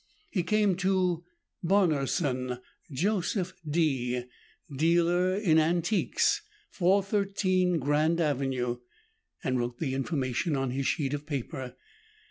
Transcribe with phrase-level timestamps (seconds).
[0.31, 1.25] He came to
[1.63, 2.59] "Barnerson,
[2.91, 4.23] Joseph D.,
[4.71, 5.45] dlr.
[5.45, 6.39] antqes.
[6.71, 8.49] 413 Grand Ave.,"
[9.43, 11.75] and wrote the information on his sheet of paper.